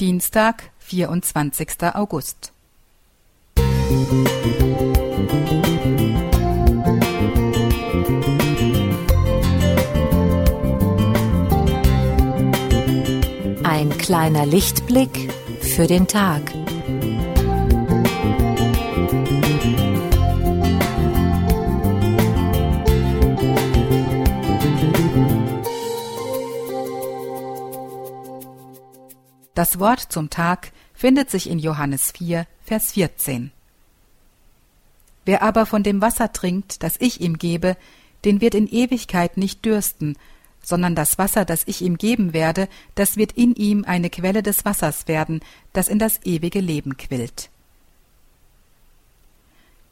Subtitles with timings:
[0.00, 1.92] Dienstag, 24.
[1.92, 2.52] August.
[13.64, 16.42] Ein kleiner Lichtblick für den Tag.
[29.58, 33.50] Das Wort zum Tag findet sich in Johannes 4, Vers 14.
[35.24, 37.76] Wer aber von dem Wasser trinkt, das ich ihm gebe,
[38.24, 40.16] den wird in Ewigkeit nicht dürsten,
[40.62, 44.64] sondern das Wasser, das ich ihm geben werde, das wird in ihm eine Quelle des
[44.64, 45.40] Wassers werden,
[45.72, 47.50] das in das ewige Leben quillt.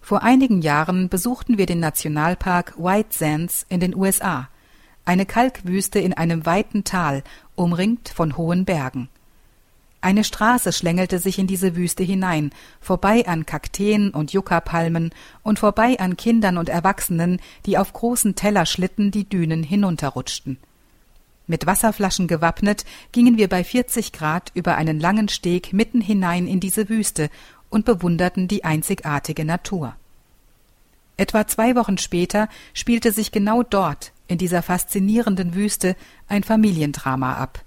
[0.00, 4.48] Vor einigen Jahren besuchten wir den Nationalpark White Sands in den USA,
[5.04, 7.24] eine Kalkwüste in einem weiten Tal,
[7.56, 9.08] umringt von hohen Bergen.
[10.06, 15.10] Eine Straße schlängelte sich in diese Wüste hinein, vorbei an Kakteen und Yuccapalmen
[15.42, 20.58] und vorbei an Kindern und Erwachsenen, die auf großen Tellerschlitten die Dünen hinunterrutschten.
[21.48, 26.60] Mit Wasserflaschen gewappnet gingen wir bei 40 Grad über einen langen Steg mitten hinein in
[26.60, 27.28] diese Wüste
[27.68, 29.96] und bewunderten die einzigartige Natur.
[31.16, 35.96] Etwa zwei Wochen später spielte sich genau dort, in dieser faszinierenden Wüste,
[36.28, 37.64] ein Familiendrama ab.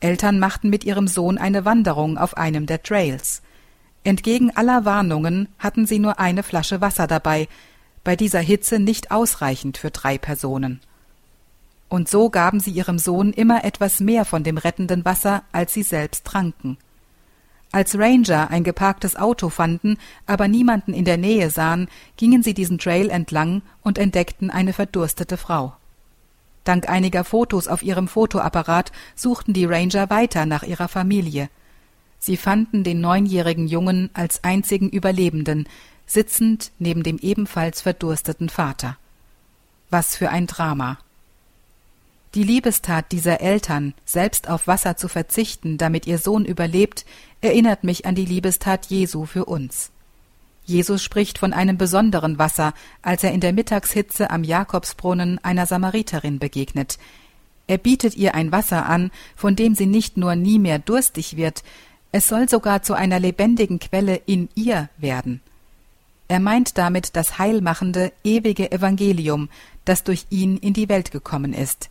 [0.00, 3.42] Eltern machten mit ihrem Sohn eine Wanderung auf einem der Trails.
[4.04, 7.48] Entgegen aller Warnungen hatten sie nur eine Flasche Wasser dabei,
[8.04, 10.80] bei dieser Hitze nicht ausreichend für drei Personen.
[11.88, 15.82] Und so gaben sie ihrem Sohn immer etwas mehr von dem rettenden Wasser, als sie
[15.82, 16.78] selbst tranken.
[17.72, 22.78] Als Ranger ein geparktes Auto fanden, aber niemanden in der Nähe sahen, gingen sie diesen
[22.78, 25.74] Trail entlang und entdeckten eine verdurstete Frau.
[26.66, 31.48] Dank einiger Fotos auf ihrem Fotoapparat suchten die Ranger weiter nach ihrer Familie.
[32.18, 35.68] Sie fanden den neunjährigen Jungen als einzigen Überlebenden,
[36.06, 38.96] sitzend neben dem ebenfalls verdursteten Vater.
[39.90, 40.98] Was für ein Drama.
[42.34, 47.06] Die Liebestat dieser Eltern, selbst auf Wasser zu verzichten, damit ihr Sohn überlebt,
[47.42, 49.92] erinnert mich an die Liebestat Jesu für uns.
[50.66, 56.38] Jesus spricht von einem besonderen Wasser, als er in der Mittagshitze am Jakobsbrunnen einer Samariterin
[56.38, 56.98] begegnet.
[57.68, 61.62] Er bietet ihr ein Wasser an, von dem sie nicht nur nie mehr durstig wird,
[62.12, 65.40] es soll sogar zu einer lebendigen Quelle in ihr werden.
[66.28, 69.48] Er meint damit das heilmachende, ewige Evangelium,
[69.84, 71.90] das durch ihn in die Welt gekommen ist.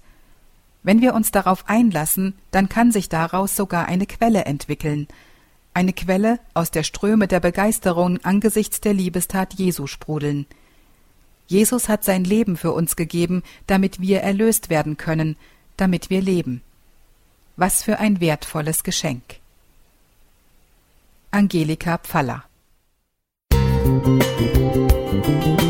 [0.83, 5.07] Wenn wir uns darauf einlassen, dann kann sich daraus sogar eine Quelle entwickeln,
[5.75, 10.45] eine Quelle, aus der Ströme der Begeisterung angesichts der Liebestat Jesu sprudeln.
[11.47, 15.35] Jesus hat sein Leben für uns gegeben, damit wir erlöst werden können,
[15.77, 16.61] damit wir leben.
[17.57, 19.21] Was für ein wertvolles Geschenk.
[21.31, 22.45] Angelika Pfaller
[24.05, 25.64] Musik